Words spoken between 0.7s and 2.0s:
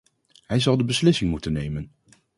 de beslissing moeten nemen.